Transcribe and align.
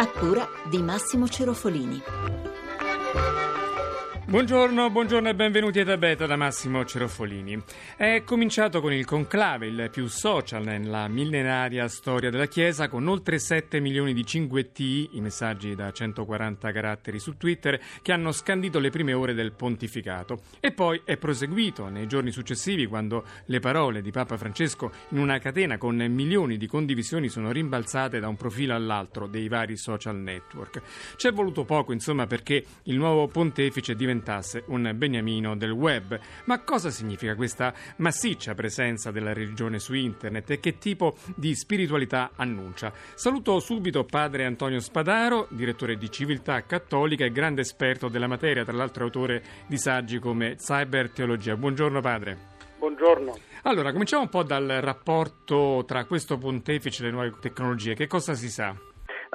A 0.00 0.06
cura 0.06 0.48
di 0.70 0.80
Massimo 0.80 1.26
Cerofolini. 1.26 2.00
Buongiorno, 4.28 4.90
buongiorno 4.90 5.30
e 5.30 5.34
benvenuti 5.34 5.80
a 5.80 5.96
Beta 5.96 6.26
da 6.26 6.36
Massimo 6.36 6.84
Cerofolini. 6.84 7.62
È 7.96 8.22
cominciato 8.26 8.82
con 8.82 8.92
il 8.92 9.06
conclave, 9.06 9.68
il 9.68 9.88
più 9.90 10.06
social 10.06 10.64
nella 10.64 11.08
millenaria 11.08 11.88
storia 11.88 12.28
della 12.28 12.44
Chiesa, 12.44 12.88
con 12.88 13.08
oltre 13.08 13.38
7 13.38 13.80
milioni 13.80 14.12
di 14.12 14.26
cinguettii, 14.26 15.12
i 15.12 15.22
messaggi 15.22 15.74
da 15.74 15.90
140 15.90 16.70
caratteri 16.72 17.18
su 17.18 17.38
Twitter, 17.38 17.80
che 18.02 18.12
hanno 18.12 18.30
scandito 18.32 18.78
le 18.78 18.90
prime 18.90 19.14
ore 19.14 19.32
del 19.32 19.52
pontificato. 19.52 20.42
E 20.60 20.72
poi 20.72 21.00
è 21.06 21.16
proseguito 21.16 21.88
nei 21.88 22.06
giorni 22.06 22.30
successivi, 22.30 22.84
quando 22.84 23.24
le 23.46 23.60
parole 23.60 24.02
di 24.02 24.10
Papa 24.10 24.36
Francesco 24.36 24.92
in 25.08 25.20
una 25.20 25.38
catena 25.38 25.78
con 25.78 25.96
milioni 25.96 26.58
di 26.58 26.66
condivisioni 26.66 27.30
sono 27.30 27.50
rimbalzate 27.50 28.20
da 28.20 28.28
un 28.28 28.36
profilo 28.36 28.74
all'altro 28.74 29.26
dei 29.26 29.48
vari 29.48 29.78
social 29.78 30.16
network. 30.16 30.82
Ci 31.16 31.28
è 31.28 31.32
voluto 31.32 31.64
poco, 31.64 31.94
insomma, 31.94 32.26
perché 32.26 32.62
il 32.82 32.96
nuovo 32.96 33.26
pontefice 33.28 33.96
diventasse 34.18 34.64
un 34.66 34.92
beniamino 34.94 35.56
del 35.56 35.70
web. 35.70 36.18
Ma 36.44 36.60
cosa 36.62 36.90
significa 36.90 37.34
questa 37.34 37.72
massiccia 37.96 38.54
presenza 38.54 39.10
della 39.10 39.32
religione 39.32 39.78
su 39.78 39.94
internet 39.94 40.50
e 40.50 40.60
che 40.60 40.78
tipo 40.78 41.16
di 41.34 41.54
spiritualità 41.54 42.32
annuncia? 42.34 42.92
Saluto 43.14 43.60
subito 43.60 44.04
padre 44.04 44.44
Antonio 44.44 44.80
Spadaro, 44.80 45.46
direttore 45.50 45.96
di 45.96 46.10
Civiltà 46.10 46.62
Cattolica 46.64 47.24
e 47.24 47.32
grande 47.32 47.60
esperto 47.62 48.08
della 48.08 48.26
materia, 48.26 48.64
tra 48.64 48.76
l'altro 48.76 49.04
autore 49.04 49.42
di 49.66 49.78
saggi 49.78 50.18
come 50.18 50.56
Cyber 50.56 51.10
Teologia. 51.10 51.56
Buongiorno 51.56 52.00
padre. 52.00 52.56
Buongiorno. 52.78 53.36
Allora, 53.62 53.92
cominciamo 53.92 54.22
un 54.22 54.28
po' 54.28 54.44
dal 54.44 54.66
rapporto 54.80 55.84
tra 55.86 56.04
questo 56.04 56.38
pontefice 56.38 57.02
e 57.02 57.06
le 57.06 57.12
nuove 57.12 57.34
tecnologie. 57.40 57.94
Che 57.94 58.06
cosa 58.06 58.34
si 58.34 58.48
sa? 58.48 58.74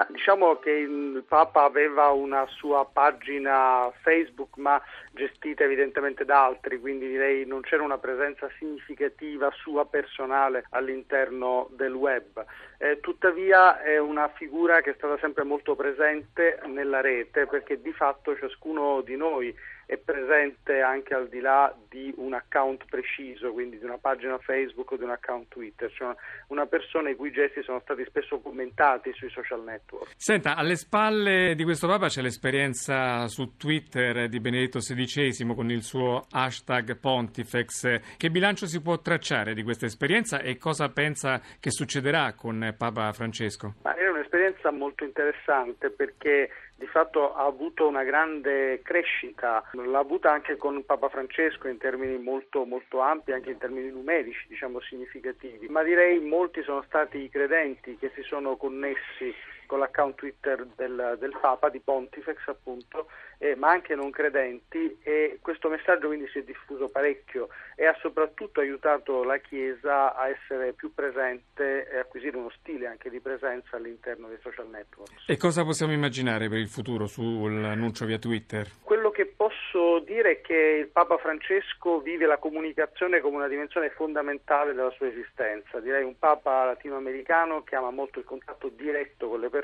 Diciamo 0.10 0.58
che 0.58 0.72
il 0.72 1.24
Papa 1.28 1.64
aveva 1.64 2.08
una 2.10 2.48
sua 2.48 2.86
pagina 2.92 3.92
Facebook, 4.02 4.58
ma 4.58 4.82
gestita 5.12 5.64
evidentemente 5.64 6.26
da 6.26 6.46
altri, 6.46 6.80
quindi 6.80 7.08
direi 7.08 7.46
non 7.46 7.62
c'era 7.62 7.84
una 7.84 8.00
presenza 8.00 8.50
significativa 8.58 9.52
sua 9.52 9.86
personale 9.86 10.66
all'interno 10.72 11.68
del 11.72 11.94
web. 11.94 12.44
Eh, 12.78 13.00
tuttavia 13.02 13.82
è 13.82 14.00
una 14.00 14.28
figura 14.30 14.82
che 14.82 14.92
è 14.92 14.96
stata 14.96 15.18
sempre 15.20 15.44
molto 15.44 15.76
presente 15.76 16.60
nella 16.66 17.00
rete 17.00 17.46
perché 17.46 17.82
di 17.82 17.94
fatto 17.94 18.36
ciascuno 18.36 19.02
di 19.02 19.16
noi 19.16 19.56
è 19.94 19.98
presente 19.98 20.82
anche 20.82 21.14
al 21.14 21.30
di 21.30 21.40
là 21.40 21.74
di 21.88 22.12
un 22.18 22.34
account 22.34 22.86
preciso, 22.90 23.52
quindi 23.52 23.78
di 23.78 23.86
una 23.86 24.00
pagina 24.00 24.38
Facebook 24.40 24.92
o 24.92 24.98
di 24.98 25.04
un 25.04 25.12
account 25.12 25.50
Twitter, 25.50 25.92
cioè 25.92 26.16
una 26.48 26.66
persona 26.66 27.10
i 27.10 27.16
cui 27.16 27.32
gesti 27.32 27.62
sono 27.62 27.80
stati 27.82 28.04
spesso 28.06 28.40
commentati 28.40 29.14
sui 29.14 29.30
social 29.30 29.64
network. 29.64 30.14
Senta, 30.16 30.56
alle 30.56 30.76
spalle 30.76 31.54
di 31.56 31.64
questo 31.64 31.88
Papa 31.88 32.08
c'è 32.08 32.22
l'esperienza 32.22 33.28
su 33.28 33.56
Twitter 33.56 34.28
di 34.30 34.40
Benedetto 34.40 34.80
XVI 34.80 35.54
con 35.54 35.70
il 35.70 35.84
suo 35.84 36.26
hashtag 36.32 36.98
Pontifex. 36.98 38.18
Che 38.18 38.30
bilancio 38.32 38.66
si 38.66 38.82
può 38.82 39.00
tracciare 39.00 39.54
di 39.54 39.62
questa 39.62 39.86
esperienza 39.86 40.40
e 40.40 40.58
cosa 40.58 40.90
pensa 40.90 41.40
che 41.60 41.70
succederà 41.70 42.34
con 42.34 42.74
Papa 42.76 43.14
Francesco? 43.14 43.76
Ma 43.84 43.94
è 43.94 44.08
un'esperienza 44.08 44.72
molto 44.72 45.04
interessante 45.04 45.92
perché 45.92 46.50
di 46.76 46.88
fatto 46.88 47.34
ha 47.34 47.46
avuto 47.46 47.88
una 47.88 48.04
grande 48.04 48.82
crescita, 48.82 49.64
l'ha 49.74 50.00
avuta 50.00 50.32
anche 50.32 50.58
con 50.58 50.84
Papa 50.86 51.10
Francesco 51.10 51.68
in 51.68 51.78
termini 51.78 52.18
molto, 52.18 52.66
molto 52.66 53.00
ampi, 53.00 53.32
anche 53.32 53.52
in 53.52 53.58
termini 53.58 53.90
numerici, 53.90 54.46
diciamo 54.48 54.80
significativi, 54.82 55.68
ma 55.68 55.84
direi 55.84 56.20
molti 56.20 56.64
sono 56.64 56.84
stati 56.84 57.20
i 57.20 57.30
credenti 57.30 57.98
che 57.98 58.12
si 58.16 58.24
sono 58.24 58.58
connessi 58.58 59.34
con 59.74 59.82
l'account 59.82 60.14
Twitter 60.14 60.68
del, 60.76 61.18
del 61.20 61.36
Papa, 61.42 61.70
di 61.70 61.80
Pontifex 61.80 62.38
appunto, 62.46 63.08
eh, 63.40 63.56
ma 63.56 63.72
anche 63.72 63.96
non 63.96 64.12
credenti 64.12 65.00
e 65.02 65.40
questo 65.42 65.68
messaggio 65.68 66.06
quindi 66.06 66.28
si 66.28 66.38
è 66.38 66.44
diffuso 66.44 66.90
parecchio 66.90 67.50
e 67.76 67.88
ha 67.88 67.98
soprattutto 68.00 68.60
aiutato 68.60 69.24
la 69.24 69.38
Chiesa 69.38 70.16
a 70.16 70.30
essere 70.30 70.74
più 70.74 70.94
presente 70.94 71.90
e 71.90 71.98
acquisire 71.98 72.38
uno 72.38 72.52
stile 72.60 72.86
anche 72.86 73.10
di 73.10 73.20
presenza 73.20 73.78
all'interno 73.78 74.28
dei 74.28 74.38
social 74.44 74.68
network. 74.70 75.12
E 75.26 75.38
cosa 75.38 75.64
possiamo 75.64 75.92
immaginare 75.92 76.48
per 76.50 76.60
il 76.60 76.70
futuro 76.70 77.08
sull'annuncio 77.08 78.06
via 78.06 78.20
Twitter? 78.20 78.68
Quello 78.84 79.10
che 79.10 79.26
posso 79.26 80.00
dire 80.06 80.34
è 80.34 80.42
che 80.42 80.78
il 80.82 80.88
Papa 80.88 81.18
Francesco 81.18 82.00
vive 82.00 82.28
la 82.28 82.38
comunicazione 82.38 83.22
come 83.22 83.38
una 83.38 83.48
dimensione 83.48 83.90
fondamentale 83.90 84.74
della 84.74 84.92
sua 84.92 85.08
esistenza. 85.08 85.80
Direi 85.80 86.04
un 86.04 86.18
Papa 86.20 86.64
latinoamericano 86.66 87.64
che 87.64 87.76
ama 87.76 87.90
molto 87.90 88.20
il 88.20 88.26
contatto 88.26 88.70
diretto 88.70 89.30
con 89.30 89.40
le 89.40 89.50
persone, 89.50 89.63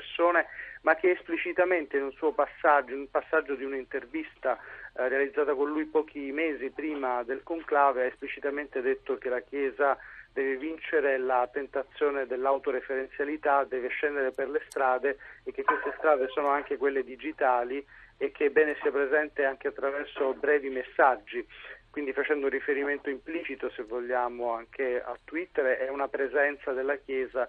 ma 0.82 0.94
che 0.94 1.10
esplicitamente 1.10 1.96
in 1.96 2.04
un 2.04 2.12
suo 2.12 2.32
passaggio, 2.32 2.94
in 2.94 3.00
un 3.00 3.10
passaggio 3.10 3.54
di 3.54 3.64
un'intervista 3.64 4.58
eh, 4.96 5.08
realizzata 5.08 5.54
con 5.54 5.70
lui 5.70 5.84
pochi 5.84 6.32
mesi 6.32 6.70
prima 6.70 7.22
del 7.22 7.42
conclave, 7.42 8.02
ha 8.02 8.06
esplicitamente 8.06 8.80
detto 8.80 9.18
che 9.18 9.28
la 9.28 9.40
Chiesa 9.40 9.98
deve 10.32 10.56
vincere 10.56 11.18
la 11.18 11.48
tentazione 11.52 12.26
dell'autoreferenzialità, 12.26 13.64
deve 13.64 13.88
scendere 13.88 14.30
per 14.30 14.48
le 14.48 14.62
strade 14.68 15.18
e 15.44 15.52
che 15.52 15.64
queste 15.64 15.92
strade 15.98 16.28
sono 16.28 16.48
anche 16.48 16.76
quelle 16.76 17.02
digitali 17.02 17.84
e 18.16 18.30
che 18.30 18.46
è 18.46 18.50
bene 18.50 18.76
sia 18.80 18.90
presente 18.90 19.44
anche 19.44 19.68
attraverso 19.68 20.34
brevi 20.34 20.68
messaggi. 20.70 21.44
Quindi 21.90 22.12
facendo 22.12 22.46
un 22.46 22.52
riferimento 22.52 23.10
implicito, 23.10 23.68
se 23.70 23.82
vogliamo, 23.82 24.52
anche 24.52 25.02
a 25.02 25.16
Twitter, 25.24 25.78
è 25.78 25.88
una 25.88 26.06
presenza 26.06 26.72
della 26.72 26.96
Chiesa 26.96 27.48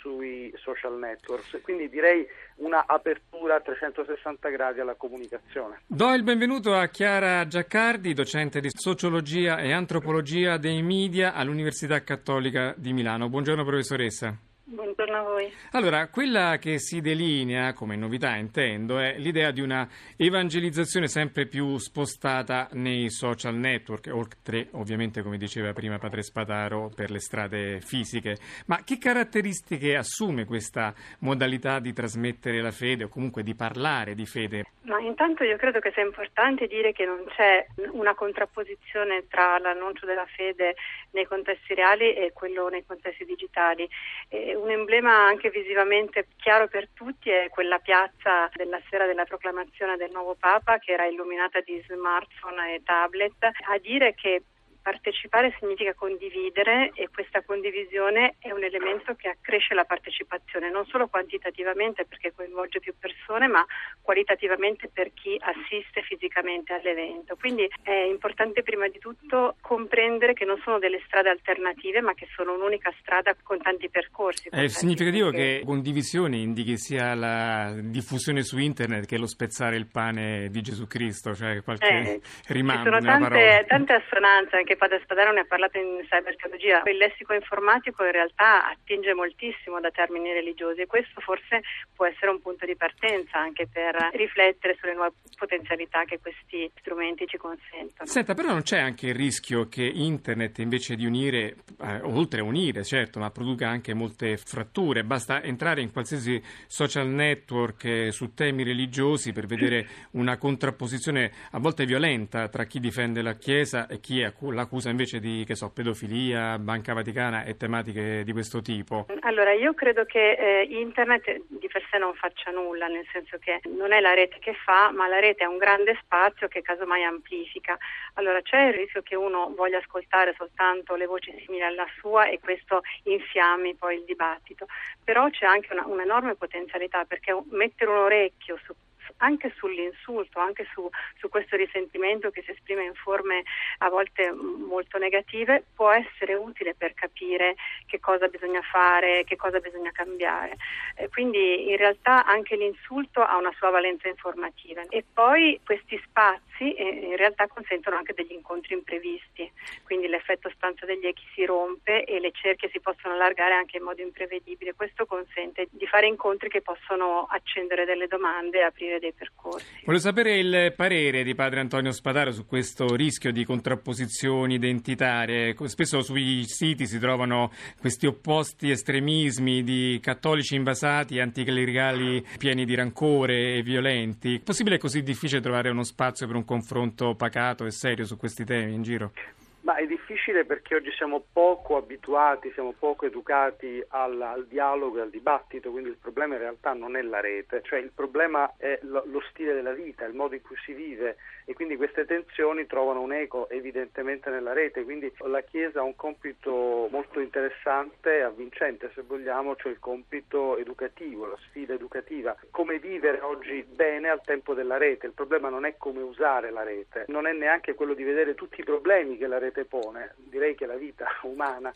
sui 0.00 0.52
social 0.56 0.98
networks. 0.98 1.60
Quindi 1.62 1.88
direi 1.88 2.26
una 2.56 2.84
apertura 2.86 3.56
a 3.56 3.60
360 3.60 4.48
gradi 4.48 4.80
alla 4.80 4.94
comunicazione. 4.94 5.80
Do 5.86 6.12
il 6.14 6.22
benvenuto 6.22 6.74
a 6.74 6.86
Chiara 6.88 7.46
Giaccardi, 7.46 8.12
docente 8.12 8.60
di 8.60 8.70
sociologia 8.72 9.58
e 9.58 9.72
antropologia 9.72 10.56
dei 10.56 10.82
media 10.82 11.34
all'Università 11.34 12.02
Cattolica 12.02 12.74
di 12.76 12.92
Milano. 12.92 13.28
Buongiorno 13.28 13.64
professoressa. 13.64 14.49
Buongiorno 14.72 15.16
a 15.16 15.22
voi. 15.22 15.52
Allora, 15.72 16.06
quella 16.06 16.56
che 16.58 16.78
si 16.78 17.00
delinea, 17.00 17.72
come 17.72 17.96
novità 17.96 18.36
intendo, 18.36 19.00
è 19.00 19.18
l'idea 19.18 19.50
di 19.50 19.60
una 19.60 19.88
evangelizzazione 20.16 21.08
sempre 21.08 21.46
più 21.46 21.76
spostata 21.78 22.68
nei 22.74 23.10
social 23.10 23.56
network, 23.56 24.08
oltre 24.12 24.68
ovviamente, 24.72 25.22
come 25.22 25.38
diceva 25.38 25.72
prima 25.72 25.98
Padre 25.98 26.22
Spataro, 26.22 26.88
per 26.94 27.10
le 27.10 27.18
strade 27.18 27.80
fisiche. 27.80 28.36
Ma 28.66 28.84
che 28.84 28.98
caratteristiche 28.98 29.96
assume 29.96 30.44
questa 30.44 30.94
modalità 31.18 31.80
di 31.80 31.92
trasmettere 31.92 32.62
la 32.62 32.70
fede 32.70 33.04
o 33.04 33.08
comunque 33.08 33.42
di 33.42 33.56
parlare 33.56 34.14
di 34.14 34.24
fede? 34.24 34.66
Ma 34.82 35.00
intanto 35.00 35.42
io 35.42 35.56
credo 35.56 35.80
che 35.80 35.90
sia 35.92 36.04
importante 36.04 36.68
dire 36.68 36.92
che 36.92 37.04
non 37.04 37.24
c'è 37.34 37.66
una 37.90 38.14
contrapposizione 38.14 39.26
tra 39.28 39.58
l'annuncio 39.58 40.06
della 40.06 40.26
fede 40.26 40.76
nei 41.10 41.26
contesti 41.26 41.74
reali 41.74 42.14
e 42.14 42.30
quello 42.32 42.68
nei 42.68 42.84
contesti 42.86 43.24
digitali. 43.24 43.88
E 44.28 44.58
un 44.60 44.70
emblema 44.70 45.26
anche 45.26 45.50
visivamente 45.50 46.28
chiaro 46.36 46.68
per 46.68 46.88
tutti 46.92 47.30
è 47.30 47.48
quella 47.48 47.78
piazza 47.78 48.48
della 48.54 48.80
sera 48.88 49.06
della 49.06 49.24
proclamazione 49.24 49.96
del 49.96 50.10
nuovo 50.12 50.34
Papa 50.34 50.78
che 50.78 50.92
era 50.92 51.06
illuminata 51.06 51.60
di 51.60 51.82
smartphone 51.88 52.74
e 52.74 52.82
tablet. 52.82 53.44
A 53.68 53.78
dire 53.78 54.14
che 54.14 54.42
partecipare 54.82 55.54
significa 55.58 55.94
condividere 55.94 56.90
e 56.94 57.08
questa 57.12 57.42
condivisione 57.42 58.36
è 58.38 58.50
un 58.50 58.64
elemento 58.64 59.14
che 59.14 59.28
accresce 59.28 59.74
la 59.74 59.84
partecipazione 59.84 60.70
non 60.70 60.86
solo 60.86 61.08
quantitativamente 61.08 62.04
perché 62.04 62.32
coinvolge 62.34 62.80
più 62.80 62.94
persone 62.98 63.46
ma 63.46 63.64
qualitativamente 64.00 64.88
per 64.92 65.12
chi 65.12 65.38
assiste 65.40 66.02
fisicamente 66.02 66.72
all'evento. 66.72 67.36
Quindi 67.36 67.68
è 67.82 67.92
importante 67.92 68.62
prima 68.62 68.88
di 68.88 68.98
tutto 68.98 69.56
comprendere 69.60 70.32
che 70.32 70.44
non 70.44 70.60
sono 70.64 70.78
delle 70.78 71.00
strade 71.06 71.28
alternative, 71.28 72.00
ma 72.00 72.14
che 72.14 72.26
sono 72.34 72.54
un'unica 72.54 72.92
strada 73.00 73.34
con 73.42 73.58
tanti 73.60 73.88
percorsi. 73.88 74.48
È 74.48 74.66
significativo 74.66 75.30
che 75.30 75.62
condivisione 75.64 76.38
indichi 76.38 76.76
sia 76.76 77.14
la 77.14 77.74
diffusione 77.80 78.42
su 78.42 78.58
internet 78.58 79.06
che 79.06 79.18
lo 79.18 79.26
spezzare 79.26 79.76
il 79.76 79.86
pane 79.86 80.48
di 80.50 80.60
Gesù 80.60 80.86
Cristo, 80.86 81.34
cioè 81.34 81.62
qualche 81.62 81.86
eh, 81.86 82.20
rimando 82.48 82.90
Ci 82.90 83.02
sono 83.04 83.18
tante, 83.20 83.64
tante, 83.68 83.92
assonanze, 83.92 84.56
anche 84.56 84.69
Padre 84.76 85.00
Spadaro 85.02 85.32
ne 85.32 85.40
ha 85.40 85.44
parlato 85.44 85.78
in 85.78 86.04
cyberteologia. 86.08 86.82
Il 86.86 86.96
lessico 86.96 87.32
informatico 87.32 88.04
in 88.04 88.12
realtà 88.12 88.68
attinge 88.68 89.14
moltissimo 89.14 89.80
da 89.80 89.90
termini 89.90 90.32
religiosi 90.32 90.82
e 90.82 90.86
questo 90.86 91.20
forse 91.20 91.62
può 91.94 92.06
essere 92.06 92.30
un 92.30 92.40
punto 92.40 92.66
di 92.66 92.76
partenza 92.76 93.38
anche 93.38 93.66
per 93.66 94.10
riflettere 94.12 94.76
sulle 94.78 94.94
nuove 94.94 95.12
potenzialità 95.36 96.04
che 96.04 96.18
questi 96.20 96.70
strumenti 96.78 97.26
ci 97.26 97.36
consentono. 97.36 98.08
Senta, 98.08 98.34
però 98.34 98.48
non 98.48 98.62
c'è 98.62 98.78
anche 98.78 99.08
il 99.08 99.14
rischio 99.14 99.68
che 99.68 99.84
internet 99.84 100.58
invece 100.58 100.96
di 100.96 101.06
unire, 101.06 101.56
eh, 101.80 102.00
oltre 102.02 102.40
a 102.40 102.44
unire 102.44 102.84
certo, 102.84 103.18
ma 103.18 103.30
produca 103.30 103.68
anche 103.68 103.94
molte 103.94 104.36
fratture, 104.36 105.04
basta 105.04 105.42
entrare 105.42 105.80
in 105.80 105.92
qualsiasi 105.92 106.42
social 106.66 107.08
network 107.08 107.84
eh, 107.84 108.10
su 108.12 108.34
temi 108.34 108.64
religiosi 108.64 109.32
per 109.32 109.46
vedere 109.46 109.86
una 110.12 110.36
contrapposizione 110.36 111.30
a 111.52 111.58
volte 111.58 111.84
violenta 111.84 112.48
tra 112.48 112.64
chi 112.64 112.80
difende 112.80 113.22
la 113.22 113.34
Chiesa 113.34 113.86
e 113.86 114.00
chi 114.00 114.22
l'accusa 114.60 114.90
invece 114.90 115.20
di, 115.20 115.44
che 115.46 115.54
so, 115.54 115.70
pedofilia, 115.70 116.58
Banca 116.58 116.92
Vaticana 116.92 117.44
e 117.44 117.56
tematiche 117.56 118.22
di 118.24 118.32
questo 118.32 118.60
tipo. 118.62 119.06
Allora, 119.20 119.52
io 119.52 119.74
credo 119.74 120.04
che 120.04 120.32
eh, 120.32 120.62
internet 120.70 121.42
di 121.48 121.68
per 121.68 121.82
sé 121.90 121.98
non 121.98 122.14
faccia 122.14 122.50
nulla, 122.50 122.86
nel 122.86 123.06
senso 123.12 123.38
che 123.38 123.60
non 123.76 123.92
è 123.92 124.00
la 124.00 124.14
rete 124.14 124.38
che 124.38 124.54
fa, 124.54 124.90
ma 124.92 125.08
la 125.08 125.18
rete 125.18 125.44
è 125.44 125.46
un 125.46 125.58
grande 125.58 125.98
spazio 126.02 126.48
che 126.48 126.62
casomai 126.62 127.04
amplifica. 127.04 127.76
Allora 128.14 128.40
c'è 128.42 128.68
il 128.68 128.74
rischio 128.74 129.02
che 129.02 129.16
uno 129.16 129.52
voglia 129.56 129.78
ascoltare 129.78 130.34
soltanto 130.36 130.94
le 130.94 131.06
voci 131.06 131.32
simili 131.44 131.62
alla 131.62 131.86
sua 131.98 132.28
e 132.28 132.38
questo 132.38 132.82
infiammi 133.04 133.74
poi 133.74 133.96
il 133.96 134.04
dibattito, 134.04 134.66
però 135.02 135.28
c'è 135.30 135.46
anche 135.46 135.72
una, 135.72 135.86
un'enorme 135.86 136.34
potenzialità 136.34 137.04
perché 137.04 137.36
mettere 137.50 137.90
un 137.90 137.98
orecchio 137.98 138.58
su 138.64 138.74
anche 139.20 139.52
sull'insulto, 139.56 140.38
anche 140.38 140.66
su, 140.72 140.88
su, 141.18 141.28
questo 141.28 141.56
risentimento 141.56 142.30
che 142.30 142.42
si 142.42 142.50
esprime 142.50 142.84
in 142.84 142.94
forme 142.94 143.42
a 143.78 143.88
volte 143.88 144.30
molto 144.30 144.98
negative, 144.98 145.64
può 145.74 145.90
essere 145.90 146.34
utile 146.34 146.74
per 146.74 146.94
capire 146.94 147.56
che 147.86 148.00
cosa 148.00 148.28
bisogna 148.28 148.62
fare, 148.62 149.24
che 149.24 149.36
cosa 149.36 149.58
bisogna 149.60 149.90
cambiare. 149.92 150.56
Eh, 150.96 151.08
quindi 151.08 151.70
in 151.70 151.76
realtà 151.76 152.24
anche 152.24 152.56
l'insulto 152.56 153.22
ha 153.22 153.36
una 153.36 153.52
sua 153.56 153.70
valenza 153.70 154.08
informativa 154.08 154.82
e 154.88 155.04
poi 155.12 155.60
questi 155.64 156.00
spazi 156.04 156.74
eh, 156.74 157.08
in 157.10 157.16
realtà 157.16 157.46
consentono 157.46 157.96
anche 157.96 158.14
degli 158.14 158.32
incontri 158.32 158.74
imprevisti, 158.74 159.50
quindi 159.84 160.08
l'effetto 160.08 160.50
stanza 160.54 160.86
degli 160.86 161.06
echi 161.06 161.24
si 161.34 161.44
rompe 161.44 162.04
e 162.04 162.20
le 162.20 162.32
cerchie 162.32 162.70
si 162.70 162.80
possono 162.80 163.14
allargare 163.14 163.54
anche 163.54 163.76
in 163.76 163.84
modo 163.84 164.02
imprevedibile. 164.02 164.74
Questo 164.74 165.06
consente 165.06 165.68
di 165.70 165.86
fare 165.86 166.06
incontri 166.06 166.48
che 166.48 166.62
possono 166.62 167.26
accendere 167.30 167.84
delle 167.84 168.06
domande 168.06 168.58
e 168.58 168.62
aprire 168.62 168.98
dei 168.98 169.09
percorsi. 169.12 169.66
Voglio 169.84 169.98
sapere 169.98 170.38
il 170.38 170.72
parere 170.76 171.22
di 171.22 171.34
padre 171.34 171.60
Antonio 171.60 171.92
Spadaro 171.92 172.32
su 172.32 172.46
questo 172.46 172.94
rischio 172.94 173.32
di 173.32 173.44
contrapposizioni 173.44 174.54
identitarie. 174.54 175.56
Spesso 175.64 176.02
sui 176.02 176.44
siti 176.46 176.86
si 176.86 176.98
trovano 176.98 177.50
questi 177.78 178.06
opposti 178.06 178.70
estremismi 178.70 179.62
di 179.62 179.98
cattolici 180.02 180.54
invasati 180.54 181.20
anticlericali 181.20 182.24
pieni 182.38 182.64
di 182.64 182.74
rancore 182.74 183.56
e 183.56 183.62
violenti. 183.62 184.36
È 184.36 184.40
possibile 184.40 184.78
così 184.78 185.02
difficile 185.02 185.40
trovare 185.40 185.70
uno 185.70 185.84
spazio 185.84 186.26
per 186.26 186.36
un 186.36 186.44
confronto 186.44 187.14
pacato 187.14 187.64
e 187.64 187.70
serio 187.70 188.04
su 188.04 188.16
questi 188.16 188.44
temi 188.44 188.74
in 188.74 188.82
giro? 188.82 189.12
Ma 189.62 189.76
è 189.76 189.86
difficile 189.86 190.46
perché 190.46 190.74
oggi 190.74 190.90
siamo 190.92 191.22
poco 191.32 191.76
abituati, 191.76 192.50
siamo 192.52 192.72
poco 192.78 193.04
educati 193.04 193.84
al, 193.88 194.18
al, 194.20 194.46
dialogo 194.46 194.98
e 194.98 195.02
al 195.02 195.10
dibattito, 195.10 195.70
quindi 195.70 195.90
il 195.90 195.98
problema 196.00 196.34
in 196.34 196.40
realtà 196.40 196.72
non 196.72 196.96
è 196.96 197.02
la 197.02 197.20
rete, 197.20 197.60
cioè 197.62 197.78
il 197.78 197.90
problema 197.94 198.54
è 198.56 198.78
lo, 198.82 199.02
lo, 199.04 199.20
stile 199.28 199.52
della 199.52 199.72
vita, 199.72 200.06
il 200.06 200.14
modo 200.14 200.34
in 200.34 200.40
cui 200.40 200.56
si 200.64 200.72
vive 200.72 201.16
e 201.50 201.54
quindi 201.54 201.76
queste 201.76 202.04
tensioni 202.04 202.64
trovano 202.66 203.00
un 203.00 203.12
eco 203.12 203.48
evidentemente 203.48 204.30
nella 204.30 204.52
rete, 204.52 204.84
quindi 204.84 205.12
la 205.26 205.40
Chiesa 205.40 205.80
ha 205.80 205.82
un 205.82 205.96
compito 205.96 206.86
molto 206.92 207.18
interessante 207.18 208.18
e 208.18 208.20
avvincente 208.20 208.92
se 208.94 209.02
vogliamo, 209.02 209.56
cioè 209.56 209.72
il 209.72 209.80
compito 209.80 210.56
educativo, 210.58 211.26
la 211.26 211.36
sfida 211.48 211.74
educativa, 211.74 212.36
come 212.52 212.78
vivere 212.78 213.20
oggi 213.22 213.64
bene 213.64 214.10
al 214.10 214.20
tempo 214.24 214.54
della 214.54 214.76
rete, 214.76 215.06
il 215.06 215.12
problema 215.12 215.48
non 215.48 215.64
è 215.64 215.76
come 215.76 216.02
usare 216.02 216.52
la 216.52 216.62
rete, 216.62 217.06
non 217.08 217.26
è 217.26 217.32
neanche 217.32 217.74
quello 217.74 217.94
di 217.94 218.04
vedere 218.04 218.36
tutti 218.36 218.60
i 218.60 218.64
problemi 218.64 219.18
che 219.18 219.26
la 219.26 219.38
rete 219.38 219.64
pone, 219.64 220.14
direi 220.18 220.54
che 220.54 220.66
la 220.66 220.76
vita 220.76 221.08
umana 221.26 221.74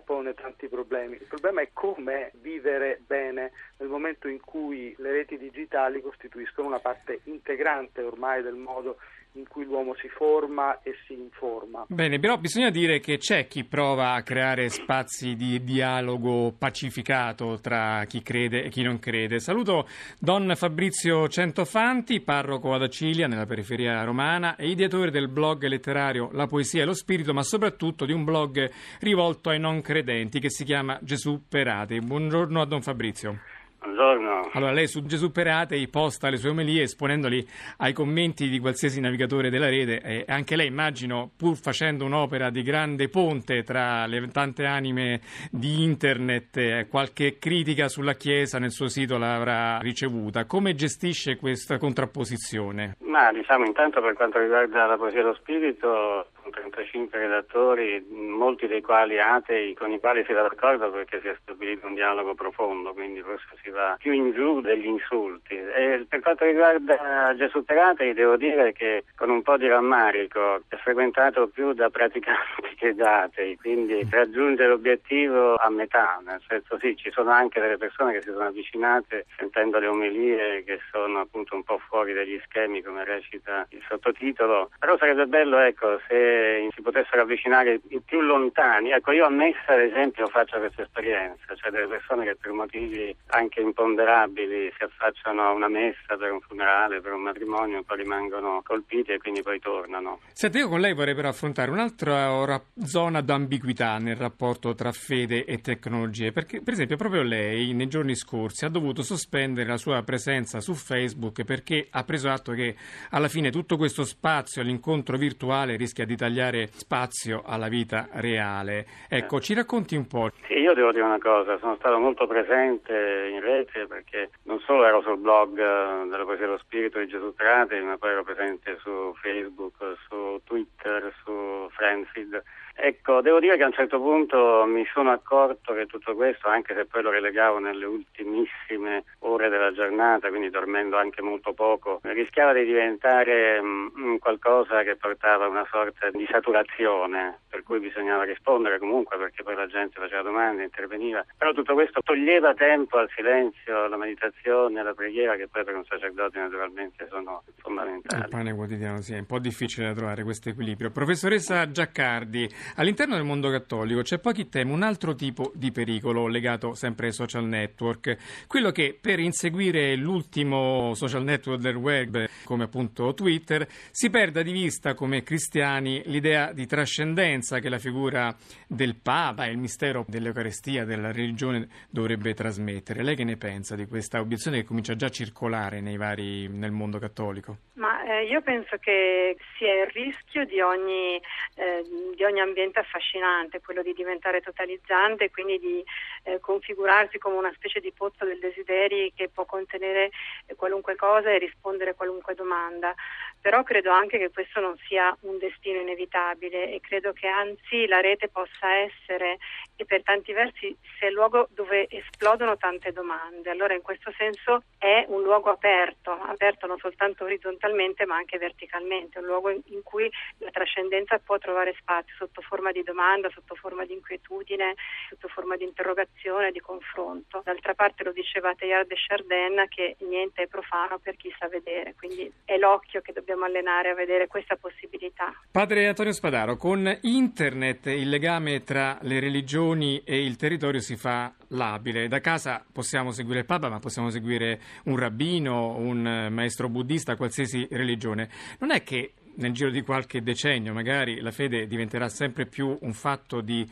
pone 0.00 0.34
tanti 0.34 0.68
problemi. 0.68 1.16
Il 1.16 1.26
problema 1.26 1.60
è 1.60 1.70
come 1.72 2.30
vivere 2.36 3.00
bene 3.06 3.52
nel 3.78 3.88
momento 3.88 4.28
in 4.28 4.40
cui 4.40 4.94
le 4.98 5.12
reti 5.12 5.38
digitali 5.38 6.00
costituiscono 6.00 6.68
una 6.68 6.80
parte 6.80 7.20
integrante 7.24 8.02
ormai 8.02 8.42
del 8.42 8.54
modo 8.54 8.98
in 9.34 9.46
cui 9.48 9.64
l'uomo 9.64 9.94
si 9.94 10.08
forma 10.08 10.82
e 10.82 10.94
si 11.06 11.14
informa. 11.14 11.86
Bene, 11.88 12.18
però 12.18 12.36
bisogna 12.36 12.70
dire 12.70 13.00
che 13.00 13.16
c'è 13.16 13.46
chi 13.46 13.64
prova 13.64 14.12
a 14.12 14.22
creare 14.22 14.68
spazi 14.68 15.34
di 15.34 15.62
dialogo 15.64 16.52
pacificato 16.56 17.58
tra 17.60 18.04
chi 18.06 18.22
crede 18.22 18.64
e 18.64 18.68
chi 18.68 18.82
non 18.82 18.98
crede. 18.98 19.40
Saluto 19.40 19.86
Don 20.18 20.52
Fabrizio 20.54 21.28
Centofanti, 21.28 22.20
parroco 22.20 22.74
ad 22.74 22.82
Acilia, 22.82 23.26
nella 23.26 23.46
periferia 23.46 24.02
romana, 24.04 24.56
e 24.56 24.68
ideatore 24.68 25.10
del 25.10 25.28
blog 25.28 25.64
letterario 25.66 26.30
La 26.32 26.46
poesia 26.46 26.82
e 26.82 26.86
lo 26.86 26.94
spirito, 26.94 27.32
ma 27.32 27.42
soprattutto 27.42 28.04
di 28.04 28.12
un 28.12 28.24
blog 28.24 28.70
rivolto 29.00 29.48
ai 29.50 29.58
non 29.58 29.80
credenti 29.80 30.40
che 30.40 30.50
si 30.50 30.64
chiama 30.64 30.98
Gesù 31.00 31.42
Perati. 31.48 32.00
Buongiorno 32.00 32.60
a 32.60 32.66
Don 32.66 32.82
Fabrizio. 32.82 33.38
Buongiorno. 33.82 34.50
Allora, 34.52 34.70
lei 34.70 34.86
su 34.86 35.02
Gesù 35.02 35.32
Perate 35.32 35.84
posta 35.88 36.28
le 36.30 36.36
sue 36.36 36.50
omelie 36.50 36.82
esponendoli 36.82 37.44
ai 37.78 37.92
commenti 37.92 38.48
di 38.48 38.60
qualsiasi 38.60 39.00
navigatore 39.00 39.50
della 39.50 39.68
rete 39.68 40.00
e 40.00 40.24
anche 40.28 40.54
lei, 40.54 40.68
immagino, 40.68 41.32
pur 41.36 41.56
facendo 41.56 42.04
un'opera 42.04 42.50
di 42.50 42.62
grande 42.62 43.08
ponte 43.08 43.64
tra 43.64 44.06
le 44.06 44.28
tante 44.28 44.66
anime 44.66 45.20
di 45.50 45.82
internet, 45.82 46.56
eh, 46.58 46.86
qualche 46.88 47.38
critica 47.38 47.88
sulla 47.88 48.14
Chiesa 48.14 48.60
nel 48.60 48.70
suo 48.70 48.88
sito 48.88 49.18
l'avrà 49.18 49.78
ricevuta. 49.78 50.44
Come 50.44 50.74
gestisce 50.74 51.36
questa 51.36 51.78
contrapposizione? 51.78 52.98
Ma 53.00 53.32
diciamo 53.32 53.64
intanto 53.64 54.00
per 54.00 54.14
quanto 54.14 54.38
riguarda 54.38 54.86
la 54.86 54.96
poesia 54.96 55.22
dello 55.22 55.34
spirito 55.34 56.28
35 56.50 57.18
redattori, 57.18 58.04
molti 58.10 58.66
dei 58.66 58.80
quali 58.80 59.20
atei, 59.20 59.74
con 59.74 59.90
i 59.92 60.00
quali 60.00 60.24
si 60.24 60.32
va 60.32 60.42
d'accordo 60.42 60.90
perché 60.90 61.20
si 61.20 61.28
è 61.28 61.36
stabilito 61.40 61.86
un 61.86 61.94
dialogo 61.94 62.34
profondo, 62.34 62.92
quindi 62.92 63.20
forse 63.22 63.46
si 63.62 63.70
va 63.70 63.96
più 63.98 64.12
in 64.12 64.32
giù 64.32 64.60
degli 64.60 64.86
insulti. 64.86 65.54
E 65.54 66.06
per 66.08 66.20
quanto 66.20 66.44
riguarda 66.44 67.34
Gesù 67.36 67.64
Peratei, 67.64 68.14
devo 68.14 68.36
dire 68.36 68.72
che 68.72 69.04
con 69.16 69.30
un 69.30 69.42
po' 69.42 69.56
di 69.56 69.68
rammarico 69.68 70.62
è 70.68 70.76
frequentato 70.76 71.48
più 71.48 71.72
da 71.72 71.90
praticanti 71.90 72.74
che 72.76 72.94
da 72.94 73.22
atei, 73.22 73.56
quindi 73.56 74.06
raggiunge 74.10 74.66
l'obiettivo 74.66 75.56
a 75.56 75.70
metà, 75.70 76.20
nel 76.24 76.40
senso 76.48 76.78
sì, 76.78 76.96
ci 76.96 77.10
sono 77.10 77.30
anche 77.30 77.60
delle 77.60 77.76
persone 77.76 78.12
che 78.12 78.22
si 78.22 78.30
sono 78.30 78.46
avvicinate 78.46 79.26
sentendo 79.36 79.78
le 79.78 79.86
omelie 79.86 80.64
che 80.64 80.80
sono 80.90 81.20
appunto 81.20 81.54
un 81.54 81.62
po' 81.62 81.78
fuori 81.78 82.12
dagli 82.12 82.40
schemi, 82.44 82.82
come 82.82 83.04
recita 83.04 83.66
il 83.70 83.82
sottotitolo, 83.88 84.70
però 84.78 84.96
sarebbe 84.96 85.26
bello 85.26 85.58
ecco 85.58 86.00
se 86.08 86.31
si 86.74 86.82
potessero 86.82 87.22
avvicinare 87.22 87.80
i 87.88 88.00
più 88.00 88.20
lontani. 88.20 88.90
Ecco, 88.90 89.12
io 89.12 89.26
a 89.26 89.30
Messa, 89.30 89.72
ad 89.72 89.80
esempio, 89.80 90.26
faccio 90.26 90.58
questa 90.58 90.82
esperienza, 90.82 91.54
cioè 91.54 91.70
delle 91.70 91.86
persone 91.86 92.24
che 92.24 92.36
per 92.36 92.52
motivi 92.52 93.14
anche 93.28 93.60
imponderabili 93.60 94.72
si 94.76 94.84
affacciano 94.84 95.42
a 95.42 95.52
una 95.52 95.68
messa 95.68 96.16
per 96.16 96.30
un 96.32 96.40
funerale, 96.40 97.00
per 97.00 97.12
un 97.12 97.22
matrimonio, 97.22 97.82
poi 97.82 97.98
rimangono 97.98 98.62
colpiti 98.64 99.12
e 99.12 99.18
quindi 99.18 99.42
poi 99.42 99.58
tornano. 99.58 100.20
Senti, 100.32 100.58
io 100.58 100.68
con 100.68 100.80
lei 100.80 100.94
vorrei 100.94 101.14
però 101.14 101.28
affrontare 101.28 101.70
un'altra 101.70 102.60
zona 102.84 103.20
d'ambiguità 103.20 103.98
nel 103.98 104.16
rapporto 104.16 104.74
tra 104.74 104.92
fede 104.92 105.44
e 105.44 105.60
tecnologie, 105.60 106.32
perché 106.32 106.60
per 106.62 106.74
esempio 106.74 106.96
proprio 106.96 107.22
lei 107.22 107.72
nei 107.72 107.88
giorni 107.88 108.14
scorsi 108.14 108.64
ha 108.64 108.68
dovuto 108.68 109.02
sospendere 109.02 109.68
la 109.68 109.76
sua 109.76 110.02
presenza 110.02 110.60
su 110.60 110.74
Facebook 110.74 111.44
perché 111.44 111.86
ha 111.90 112.04
preso 112.04 112.28
atto 112.30 112.52
che 112.52 112.76
alla 113.10 113.28
fine 113.28 113.50
tutto 113.50 113.76
questo 113.76 114.04
spazio 114.04 114.62
all'incontro 114.62 115.16
virtuale 115.16 115.76
rischia 115.76 116.04
di 116.04 116.16
tagliare 116.22 116.68
spazio 116.70 117.42
alla 117.44 117.66
vita 117.66 118.06
reale. 118.12 118.86
Ecco, 119.08 119.40
ci 119.40 119.54
racconti 119.54 119.96
un 119.96 120.06
po'. 120.06 120.30
Sì, 120.46 120.54
io 120.54 120.72
devo 120.72 120.92
dire 120.92 121.02
una 121.02 121.18
cosa, 121.18 121.58
sono 121.58 121.74
stato 121.74 121.98
molto 121.98 122.28
presente 122.28 123.28
in 123.32 123.40
rete 123.40 123.88
perché 123.88 124.30
non 124.44 124.60
solo 124.60 124.84
ero 124.84 125.02
sul 125.02 125.18
blog 125.18 125.58
eh, 125.58 126.08
della 126.08 126.22
Poesia 126.22 126.46
dello 126.46 126.58
Spirito 126.58 127.00
di 127.00 127.08
Gesù 127.08 127.34
Trate, 127.34 127.80
ma 127.80 127.98
poi 127.98 128.10
ero 128.10 128.22
presente 128.22 128.78
su 128.82 129.12
Facebook, 129.20 129.74
su 130.06 130.40
Twitter, 130.44 131.12
su 131.24 131.68
Friendseed 131.70 132.40
Ecco, 132.74 133.20
devo 133.20 133.38
dire 133.38 133.56
che 133.56 133.62
a 133.62 133.66
un 133.66 133.72
certo 133.72 134.00
punto 134.00 134.64
mi 134.66 134.84
sono 134.92 135.10
accorto 135.10 135.74
che 135.74 135.86
tutto 135.86 136.14
questo, 136.14 136.48
anche 136.48 136.74
se 136.74 136.86
poi 136.86 137.02
lo 137.02 137.10
relegavo 137.10 137.58
nelle 137.58 137.84
ultimissime 137.84 139.04
ore 139.20 139.48
della 139.50 139.72
giornata, 139.72 140.30
quindi 140.30 140.48
dormendo 140.50 140.96
anche 140.96 141.20
molto 141.20 141.52
poco, 141.52 142.00
rischiava 142.02 142.52
di 142.54 142.64
diventare 142.64 143.58
um, 143.58 144.18
qualcosa 144.18 144.82
che 144.82 144.96
portava 144.96 145.44
a 145.44 145.48
una 145.48 145.66
sorta 145.70 146.10
di 146.12 146.26
saturazione, 146.30 147.40
per 147.48 147.62
cui 147.62 147.80
bisognava 147.80 148.24
rispondere 148.24 148.78
comunque 148.78 149.16
perché 149.16 149.42
poi 149.42 149.54
la 149.54 149.66
gente 149.66 149.98
faceva 149.98 150.22
domande, 150.22 150.64
interveniva. 150.64 151.24
Però 151.36 151.52
tutto 151.52 151.74
questo 151.74 152.00
toglieva 152.02 152.54
tempo 152.54 152.98
al 152.98 153.08
silenzio, 153.14 153.84
alla 153.84 153.96
meditazione, 153.96 154.80
alla 154.80 154.94
preghiera, 154.94 155.36
che 155.36 155.48
poi 155.48 155.64
per 155.64 155.76
un 155.76 155.84
sacerdote 155.84 156.38
naturalmente 156.38 157.06
sono 157.10 157.42
fondamentali. 157.56 158.22
Il 158.22 158.28
pane 158.28 158.54
quotidiano, 158.54 159.00
sì, 159.00 159.14
è 159.14 159.18
un 159.18 159.26
po' 159.26 159.38
difficile 159.38 159.88
da 159.88 159.94
trovare 159.94 160.22
questo 160.22 160.48
equilibrio. 160.48 160.90
Professoressa 160.90 161.70
Giaccardi, 161.70 162.48
All'interno 162.76 163.14
del 163.16 163.24
mondo 163.24 163.50
cattolico 163.50 164.02
c'è 164.02 164.18
poi 164.18 164.32
chi 164.32 164.48
teme 164.48 164.72
un 164.72 164.82
altro 164.82 165.14
tipo 165.14 165.52
di 165.54 165.70
pericolo 165.72 166.26
legato 166.26 166.74
sempre 166.74 167.06
ai 167.06 167.12
social 167.12 167.44
network, 167.44 168.16
quello 168.46 168.70
che 168.70 168.96
per 169.00 169.18
inseguire 169.18 169.94
l'ultimo 169.96 170.94
social 170.94 171.22
network 171.22 171.60
del 171.60 171.76
web, 171.76 172.28
come 172.44 172.64
appunto 172.64 173.14
Twitter, 173.14 173.66
si 173.90 174.10
perda 174.10 174.42
di 174.42 174.52
vista 174.52 174.94
come 174.94 175.22
cristiani 175.22 176.01
l'idea 176.06 176.52
di 176.52 176.66
trascendenza 176.66 177.58
che 177.58 177.68
la 177.68 177.78
figura 177.78 178.34
del 178.66 178.96
Papa 179.00 179.46
e 179.46 179.50
il 179.50 179.58
mistero 179.58 180.04
dell'Eucarestia, 180.06 180.84
della 180.84 181.12
religione 181.12 181.68
dovrebbe 181.90 182.34
trasmettere. 182.34 183.02
Lei 183.02 183.16
che 183.16 183.24
ne 183.24 183.36
pensa 183.36 183.74
di 183.76 183.86
questa 183.86 184.20
obiezione 184.20 184.58
che 184.58 184.64
comincia 184.64 184.96
già 184.96 185.06
a 185.06 185.10
circolare 185.10 185.80
vari, 185.96 186.48
nel 186.48 186.70
mondo 186.70 186.98
cattolico? 186.98 187.56
Ma 187.74 188.02
eh, 188.04 188.26
io 188.26 188.40
penso 188.42 188.76
che 188.78 189.36
sia 189.56 189.82
il 189.82 189.86
rischio 189.88 190.44
di 190.44 190.60
ogni, 190.60 191.20
eh, 191.56 191.82
di 192.14 192.24
ogni 192.24 192.40
ambiente 192.40 192.80
affascinante, 192.80 193.60
quello 193.60 193.82
di 193.82 193.92
diventare 193.92 194.40
totalizzante 194.40 195.24
e 195.24 195.30
quindi 195.30 195.58
di 195.58 195.84
eh, 196.24 196.40
configurarsi 196.40 197.18
come 197.18 197.36
una 197.36 197.52
specie 197.54 197.80
di 197.80 197.92
pozzo 197.92 198.24
del 198.24 198.38
desideri 198.38 199.12
che 199.14 199.28
può 199.28 199.44
contenere 199.44 200.10
qualunque 200.56 200.96
cosa 200.96 201.30
e 201.30 201.38
rispondere 201.38 201.90
a 201.90 201.94
qualunque 201.94 202.34
domanda. 202.34 202.94
Però 203.42 203.64
credo 203.64 203.90
anche 203.90 204.18
che 204.18 204.30
questo 204.30 204.60
non 204.60 204.76
sia 204.86 205.14
un 205.22 205.36
destino 205.36 205.80
inevitabile 205.80 206.72
e 206.72 206.80
credo 206.80 207.12
che 207.12 207.26
anzi 207.26 207.86
la 207.88 208.00
rete 208.00 208.28
possa 208.28 208.72
essere 208.76 209.38
e 209.76 209.84
per 209.84 210.02
tanti 210.02 210.32
versi 210.32 210.76
sia 210.98 211.08
il 211.08 211.14
luogo 211.14 211.48
dove 211.50 211.86
esplodono 211.88 212.56
tante 212.56 212.92
domande. 212.92 213.50
Allora 213.50 213.74
in 213.74 213.82
questo 213.82 214.12
senso 214.16 214.62
è 214.78 215.04
un 215.08 215.22
luogo 215.22 215.50
aperto, 215.50 216.12
aperto 216.12 216.66
non 216.66 216.78
soltanto 216.78 217.24
orizzontalmente 217.24 218.06
ma 218.06 218.16
anche 218.16 218.38
verticalmente, 218.38 219.18
un 219.18 219.26
luogo 219.26 219.50
in 219.50 219.82
cui 219.82 220.10
la 220.38 220.50
trascendenza 220.50 221.18
può 221.18 221.38
trovare 221.38 221.74
spazio 221.78 222.14
sotto 222.16 222.42
forma 222.42 222.70
di 222.70 222.82
domanda, 222.82 223.30
sotto 223.30 223.54
forma 223.54 223.84
di 223.84 223.94
inquietudine, 223.94 224.74
sotto 225.08 225.28
forma 225.28 225.56
di 225.56 225.64
interrogazione, 225.64 226.52
di 226.52 226.60
confronto. 226.60 227.42
D'altra 227.44 227.74
parte 227.74 228.04
lo 228.04 228.12
diceva 228.12 228.54
Teilhard 228.54 228.88
de 228.88 228.96
Chardin 228.96 229.64
che 229.68 229.96
niente 230.00 230.42
è 230.42 230.46
profano 230.46 230.98
per 230.98 231.16
chi 231.16 231.34
sa 231.38 231.48
vedere, 231.48 231.94
quindi 231.94 232.30
è 232.44 232.56
l'occhio 232.56 233.00
che 233.00 233.12
dobbiamo 233.12 233.44
allenare 233.44 233.90
a 233.90 233.94
vedere 233.94 234.26
questa 234.26 234.56
possibilità. 234.56 235.32
Padre 235.50 235.86
Antonio 235.86 236.12
Spadaro, 236.12 236.56
con 236.56 236.98
internet 237.02 237.86
il 237.86 238.08
legame 238.08 238.62
tra 238.62 238.98
le 239.02 239.18
religioni 239.20 239.70
e 239.72 240.24
il 240.24 240.36
territorio 240.36 240.80
si 240.80 240.96
fa 240.96 241.32
labile. 241.48 242.08
Da 242.08 242.20
casa 242.20 242.64
possiamo 242.70 243.10
seguire 243.12 243.40
il 243.40 243.46
Papa, 243.46 243.68
ma 243.68 243.78
possiamo 243.78 244.10
seguire 244.10 244.60
un 244.84 244.96
rabbino, 244.96 245.76
un 245.76 246.28
maestro 246.30 246.68
buddista, 246.68 247.16
qualsiasi 247.16 247.66
religione. 247.70 248.28
Non 248.58 248.70
è 248.70 248.82
che 248.82 249.14
nel 249.36 249.52
giro 249.52 249.70
di 249.70 249.80
qualche 249.82 250.22
decennio 250.22 250.74
magari 250.74 251.20
la 251.20 251.30
fede 251.30 251.66
diventerà 251.66 252.08
sempre 252.08 252.46
più 252.46 252.76
un 252.80 252.92
fatto 252.92 253.40
di 253.40 253.66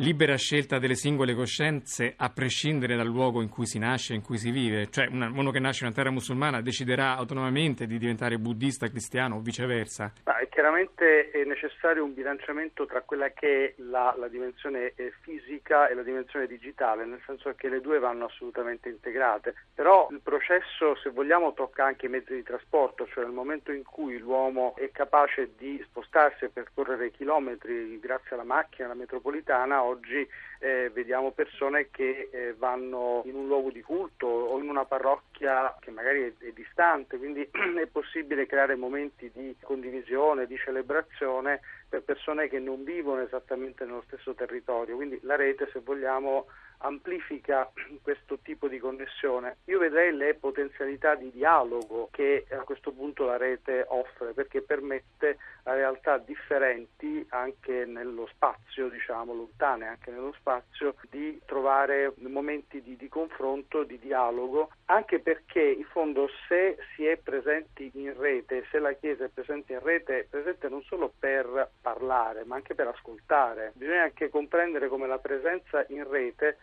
libera 0.00 0.36
scelta 0.36 0.78
delle 0.78 0.94
singole 0.94 1.34
coscienze 1.34 2.14
a 2.16 2.30
prescindere 2.30 2.94
dal 2.94 3.06
luogo 3.06 3.42
in 3.42 3.48
cui 3.48 3.66
si 3.66 3.78
nasce, 3.78 4.14
in 4.14 4.22
cui 4.22 4.38
si 4.38 4.50
vive. 4.50 4.88
Cioè 4.90 5.08
una, 5.10 5.26
uno 5.26 5.50
che 5.50 5.58
nasce 5.58 5.82
in 5.82 5.86
una 5.86 5.96
terra 5.96 6.10
musulmana 6.10 6.60
deciderà 6.60 7.16
autonomamente 7.16 7.86
di 7.86 7.98
diventare 7.98 8.38
buddista, 8.38 8.88
cristiano 8.88 9.36
o 9.36 9.40
viceversa. 9.40 10.12
Ma 10.24 10.36
chiaramente 10.50 11.30
è 11.30 11.44
necessario 11.44 12.04
un 12.04 12.14
bilanciamento 12.14 12.86
tra 12.86 13.02
quella 13.02 13.30
che 13.30 13.64
è 13.64 13.82
la, 13.82 14.14
la 14.16 14.28
dimensione 14.28 14.92
eh, 14.94 15.12
fisica 15.20 15.88
e 15.88 15.94
la 15.94 16.02
dimensione 16.02 16.46
digitale, 16.46 17.04
nel 17.04 17.22
senso 17.26 17.52
che 17.56 17.68
le 17.68 17.80
due 17.80 17.98
vanno 17.98 18.26
assolutamente 18.26 18.88
integrate. 18.88 19.54
Però 19.74 20.08
il 20.10 20.20
processo, 20.20 20.94
se 21.02 21.10
vogliamo, 21.10 21.54
tocca 21.54 21.84
anche 21.84 22.06
i 22.06 22.08
mezzi 22.08 22.34
di 22.34 22.42
trasporto, 22.42 23.06
cioè 23.06 23.24
nel 23.24 23.32
momento 23.32 23.72
in 23.72 23.82
cui 23.82 24.18
l'uomo 24.18 24.74
è 24.76 24.90
capace 24.90 25.50
di 25.56 25.80
spostarsi 25.88 26.44
e 26.44 26.48
percorrere 26.50 27.10
chilometri 27.10 27.98
grazie 27.98 28.34
alla 28.34 28.44
macchina, 28.44 28.86
alla 28.86 28.94
metropolitana, 28.96 29.82
oggi 29.88 30.28
eh, 30.60 30.90
vediamo 30.92 31.32
persone 31.32 31.88
che 31.90 32.28
eh, 32.30 32.54
vanno 32.54 33.22
in 33.24 33.34
un 33.34 33.46
luogo 33.46 33.70
di 33.70 33.82
culto 33.82 34.26
o 34.26 34.58
in 34.58 34.68
una 34.68 34.84
parrocchia 34.84 35.76
che 35.80 35.90
magari 35.90 36.22
è, 36.22 36.46
è 36.46 36.52
distante, 36.52 37.16
quindi 37.16 37.48
è 37.50 37.86
possibile 37.86 38.46
creare 38.46 38.76
momenti 38.76 39.30
di 39.32 39.54
condivisione, 39.60 40.46
di 40.46 40.56
celebrazione 40.56 41.60
per 41.88 42.02
persone 42.02 42.48
che 42.48 42.58
non 42.58 42.84
vivono 42.84 43.22
esattamente 43.22 43.84
nello 43.84 44.04
stesso 44.06 44.34
territorio. 44.34 44.96
Quindi 44.96 45.18
la 45.22 45.36
rete, 45.36 45.68
se 45.72 45.80
vogliamo, 45.80 46.46
amplifica 46.78 47.70
questo 48.02 48.38
tipo 48.42 48.68
di 48.68 48.78
connessione. 48.78 49.58
Io 49.64 49.78
vedrei 49.78 50.14
le 50.14 50.34
potenzialità 50.34 51.14
di 51.14 51.30
dialogo 51.30 52.08
che 52.10 52.46
a 52.50 52.62
questo 52.62 52.92
punto 52.92 53.24
la 53.24 53.36
rete 53.36 53.84
offre 53.88 54.32
perché 54.32 54.62
permette 54.62 55.38
a 55.64 55.74
realtà 55.74 56.18
differenti 56.18 57.24
anche 57.30 57.84
nello 57.84 58.26
spazio, 58.32 58.88
diciamo 58.88 59.34
lontane 59.34 59.86
anche 59.86 60.10
nello 60.10 60.32
spazio, 60.38 60.94
di 61.10 61.40
trovare 61.44 62.12
momenti 62.16 62.82
di, 62.82 62.96
di 62.96 63.08
confronto, 63.08 63.82
di 63.82 63.98
dialogo, 63.98 64.70
anche 64.86 65.20
perché 65.20 65.60
in 65.60 65.84
fondo 65.84 66.28
se 66.48 66.78
si 66.94 67.04
è 67.04 67.16
presenti 67.16 67.90
in 67.94 68.18
rete, 68.18 68.66
se 68.70 68.78
la 68.78 68.92
Chiesa 68.92 69.24
è 69.24 69.28
presente 69.28 69.74
in 69.74 69.80
rete, 69.80 70.20
è 70.20 70.24
presente 70.24 70.68
non 70.68 70.82
solo 70.82 71.12
per 71.18 71.70
parlare 71.80 72.44
ma 72.44 72.56
anche 72.56 72.74
per 72.74 72.88
ascoltare. 72.88 73.72
Bisogna 73.74 74.02
anche 74.02 74.30
comprendere 74.30 74.88
come 74.88 75.06
la 75.06 75.18
presenza 75.18 75.84
in 75.88 76.08
rete 76.08 76.58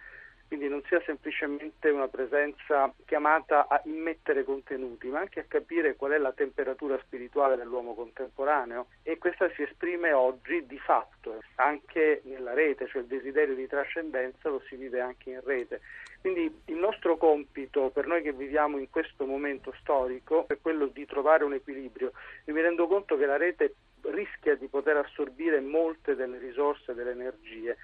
quindi 0.47 0.67
non 0.67 0.83
sia 0.87 1.01
semplicemente 1.05 1.89
una 1.89 2.07
presenza 2.07 2.93
chiamata 3.05 3.67
a 3.67 3.81
immettere 3.85 4.43
contenuti, 4.43 5.07
ma 5.07 5.19
anche 5.19 5.39
a 5.39 5.45
capire 5.47 5.95
qual 5.95 6.11
è 6.11 6.17
la 6.17 6.33
temperatura 6.33 6.99
spirituale 6.99 7.55
dell'uomo 7.55 7.95
contemporaneo 7.95 8.87
e 9.03 9.17
questa 9.17 9.49
si 9.55 9.63
esprime 9.63 10.11
oggi 10.11 10.65
di 10.65 10.77
fatto 10.77 11.41
anche 11.55 12.21
nella 12.25 12.53
rete, 12.53 12.87
cioè 12.87 13.01
il 13.01 13.07
desiderio 13.07 13.55
di 13.55 13.67
trascendenza 13.67 14.49
lo 14.49 14.61
si 14.67 14.75
vive 14.75 15.01
anche 15.01 15.31
in 15.31 15.41
rete. 15.43 15.81
Quindi 16.21 16.61
il 16.65 16.77
nostro 16.77 17.17
compito 17.17 17.89
per 17.89 18.07
noi 18.07 18.21
che 18.21 18.33
viviamo 18.33 18.77
in 18.77 18.89
questo 18.89 19.25
momento 19.25 19.73
storico 19.79 20.47
è 20.47 20.57
quello 20.59 20.87
di 20.87 21.05
trovare 21.05 21.43
un 21.43 21.53
equilibrio. 21.53 22.13
Io 22.45 22.53
mi 22.53 22.61
rendo 22.61 22.87
conto 22.87 23.17
che 23.17 23.25
la 23.25 23.37
rete 23.37 23.75
rischia 24.01 24.55
di 24.55 24.67
poter 24.67 24.97
assorbire 24.97 25.59
molte 25.59 26.15
delle 26.15 26.37
risorse, 26.37 26.93
delle 26.93 27.11
energie 27.11 27.77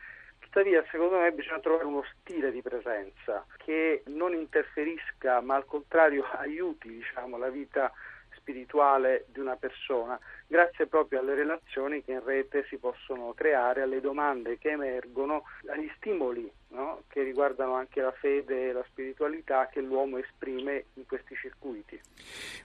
Tuttavia, 0.52 0.84
secondo 0.92 1.18
me 1.18 1.32
bisogna 1.32 1.62
trovare 1.62 1.86
uno 1.86 2.04
stile 2.12 2.52
di 2.52 2.62
presenza 2.62 3.46
che 3.56 4.04
non 4.08 4.34
interferisca, 4.34 5.40
ma 5.40 5.56
al 5.56 5.66
contrario 5.66 6.26
aiuti 6.30 6.90
diciamo, 6.90 7.38
la 7.38 7.48
vita 7.48 7.90
spirituale 8.42 9.26
di 9.32 9.40
una 9.40 9.56
persona, 9.56 10.20
grazie 10.48 10.88
proprio 10.88 11.20
alle 11.20 11.36
relazioni 11.36 12.04
che 12.04 12.12
in 12.12 12.24
rete 12.24 12.66
si 12.68 12.78
possono 12.78 13.34
creare, 13.34 13.84
alle 13.84 14.02
domande 14.02 14.58
che 14.58 14.72
emergono, 14.72 15.44
agli 15.68 15.90
stimoli 15.96 16.52
no? 16.70 17.04
che 17.08 17.24
riguardano 17.24 17.76
anche 17.76 18.02
la 18.02 18.12
fede 18.12 18.70
e 18.70 18.74
la 18.74 18.84
spiritualità 18.90 19.68
che 19.68 19.82
l'uomo 19.82 20.18
esprime 20.18 20.86
in 20.96 21.06
questi 21.06 21.36
circuiti. 21.36 22.00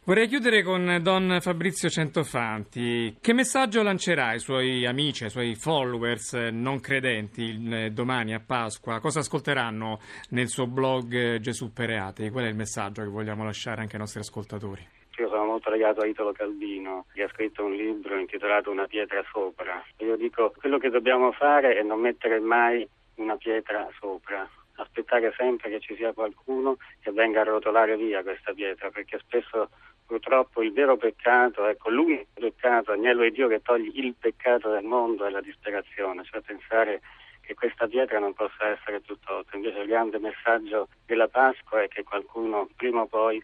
Vorrei 0.05 0.27
chiudere 0.29 0.63
con 0.63 0.99
Don 1.03 1.39
Fabrizio 1.41 1.89
Centofanti. 1.89 3.17
Che 3.21 3.33
messaggio 3.33 3.83
lancerà 3.83 4.29
ai 4.29 4.39
suoi 4.39 4.87
amici, 4.87 5.25
ai 5.25 5.31
suoi 5.31 5.55
followers 5.55 6.33
non 6.53 6.81
credenti 6.81 7.91
domani 7.93 8.35
a 8.35 8.41
Pasqua? 8.41 9.01
Cosa 9.01 9.21
ascolteranno 9.21 10.01
nel 10.31 10.49
suo 10.49 10.67
blog 10.67 11.39
Gesù 11.39 11.73
Pereati? 11.73 12.31
Qual 12.31 12.45
è 12.45 12.49
il 12.49 12.57
messaggio 12.57 13.03
che 13.03 13.09
vogliamo 13.09 13.45
lasciare 13.45 13.81
anche 13.81 13.95
ai 13.95 14.01
nostri 14.01 14.21
ascoltatori? 14.21 14.96
Io 15.19 15.29
sono 15.29 15.45
molto 15.45 15.71
legato 15.71 16.01
a 16.01 16.07
Italo 16.07 16.33
Calvino, 16.33 17.07
che 17.15 17.23
ha 17.23 17.29
scritto 17.29 17.65
un 17.65 17.73
libro 17.73 18.19
intitolato 18.19 18.71
Una 18.71 18.87
pietra 18.87 19.25
sopra. 19.33 19.83
Io 19.99 20.17
dico 20.17 20.53
quello 20.59 20.79
che 20.79 20.91
dobbiamo 20.91 21.33
fare 21.33 21.77
è 21.77 21.83
non 21.83 22.01
mettere 22.01 22.39
mai 22.39 22.87
una 23.17 23.37
pietra 23.37 23.89
sopra, 23.99 24.49
aspettare 24.75 25.33
sempre 25.37 25.71
che 25.71 25.81
ci 25.81 25.97
sia 25.97 26.13
qualcuno 26.13 26.77
che 27.01 27.11
venga 27.13 27.41
a 27.41 27.45
rotolare 27.45 27.97
via 27.97 28.23
questa 28.23 28.53
pietra, 28.53 28.91
perché 28.91 29.19
spesso 29.19 29.71
purtroppo 30.07 30.63
il 30.63 30.73
vero 30.73 30.97
peccato, 30.97 31.67
ecco 31.67 31.91
l'unico 31.91 32.27
peccato, 32.35 32.93
agnello 32.93 33.23
è 33.23 33.31
Dio 33.31 33.49
che 33.49 33.63
toglie 33.63 33.91
il 33.95 34.15
peccato 34.19 34.71
del 34.71 34.85
mondo 34.85 35.25
è 35.25 35.31
la 35.31 35.41
disperazione, 35.41 36.25
cioè 36.25 36.43
pensare 36.43 37.01
che 37.41 37.55
questa 37.55 37.87
pietra 37.87 38.19
non 38.19 38.35
possa 38.35 38.69
essere 38.69 39.03
tutt'altro. 39.03 39.57
Invece 39.57 39.79
il 39.79 39.89
grande 39.89 40.19
messaggio 40.19 40.89
della 41.07 41.29
Pasqua 41.29 41.83
è 41.83 41.89
che 41.89 42.03
qualcuno 42.03 42.69
prima 42.77 43.03
o 43.03 43.07
poi 43.07 43.43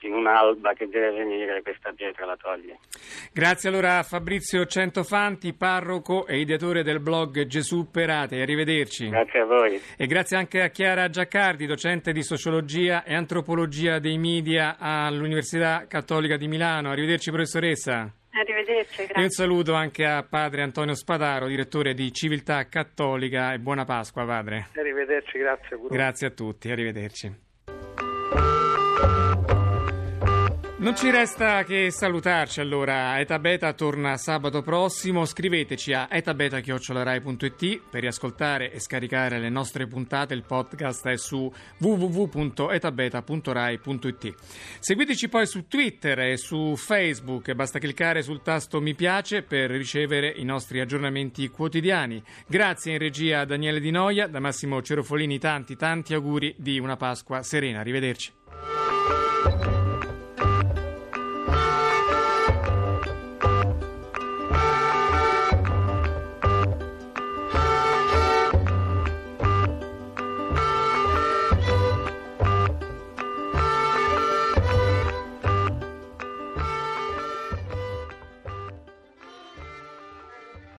in 0.00 0.12
un'alba 0.12 0.72
che 0.74 0.86
deve 0.88 1.10
venire 1.10 1.62
questa 1.62 1.92
pietra 1.92 2.26
la 2.26 2.36
toglie. 2.36 2.78
Grazie 3.32 3.68
allora 3.68 3.98
a 3.98 4.02
Fabrizio 4.02 4.64
Centofanti, 4.66 5.54
parroco 5.54 6.26
e 6.26 6.38
ideatore 6.38 6.82
del 6.82 7.00
blog 7.00 7.46
Gesù 7.46 7.90
Perate. 7.90 8.40
Arrivederci. 8.40 9.08
Grazie 9.08 9.40
a 9.40 9.44
voi. 9.44 9.80
E 9.96 10.06
grazie 10.06 10.36
anche 10.36 10.62
a 10.62 10.68
Chiara 10.68 11.08
Giaccardi, 11.08 11.66
docente 11.66 12.12
di 12.12 12.22
sociologia 12.22 13.04
e 13.04 13.14
antropologia 13.14 13.98
dei 13.98 14.18
media 14.18 14.76
all'Università 14.78 15.86
Cattolica 15.88 16.36
di 16.36 16.48
Milano. 16.48 16.90
Arrivederci 16.90 17.30
professoressa. 17.30 18.12
Arrivederci, 18.30 18.96
grazie. 19.06 19.14
E 19.14 19.22
un 19.22 19.30
saluto 19.30 19.72
anche 19.72 20.04
a 20.04 20.22
padre 20.22 20.62
Antonio 20.62 20.94
Spadaro, 20.94 21.46
direttore 21.46 21.94
di 21.94 22.12
Civiltà 22.12 22.68
Cattolica 22.68 23.54
e 23.54 23.58
buona 23.58 23.84
Pasqua 23.84 24.26
padre. 24.26 24.66
Arrivederci, 24.76 25.38
grazie. 25.38 25.78
Grazie 25.88 26.26
a 26.26 26.30
tutti, 26.30 26.70
arrivederci. 26.70 27.44
Non 30.78 30.94
ci 30.94 31.10
resta 31.10 31.64
che 31.64 31.90
salutarci 31.90 32.60
allora. 32.60 33.18
Eta 33.18 33.38
Beta 33.38 33.72
torna 33.72 34.18
sabato 34.18 34.60
prossimo. 34.60 35.24
Scriveteci 35.24 35.94
a 35.94 36.06
etabeta.rai.it 36.10 37.80
per 37.88 38.02
riascoltare 38.02 38.70
e 38.70 38.78
scaricare 38.78 39.38
le 39.38 39.48
nostre 39.48 39.86
puntate. 39.86 40.34
Il 40.34 40.42
podcast 40.42 41.08
è 41.08 41.16
su 41.16 41.50
www.etabeta.rai.it. 41.78 44.34
Seguiteci 44.78 45.30
poi 45.30 45.46
su 45.46 45.66
Twitter 45.66 46.18
e 46.18 46.36
su 46.36 46.74
Facebook. 46.76 47.54
Basta 47.54 47.78
cliccare 47.78 48.20
sul 48.20 48.42
tasto 48.42 48.82
mi 48.82 48.94
piace 48.94 49.40
per 49.40 49.70
ricevere 49.70 50.28
i 50.28 50.44
nostri 50.44 50.80
aggiornamenti 50.80 51.48
quotidiani. 51.48 52.22
Grazie 52.46 52.92
in 52.92 52.98
regia 52.98 53.40
a 53.40 53.46
Daniele 53.46 53.80
Di 53.80 53.90
Noia, 53.90 54.26
da 54.26 54.40
Massimo 54.40 54.82
Cerofolini 54.82 55.38
tanti 55.38 55.74
tanti 55.74 56.12
auguri 56.12 56.54
di 56.58 56.78
una 56.78 56.96
Pasqua 56.96 57.42
serena. 57.42 57.80
Arrivederci. 57.80 58.30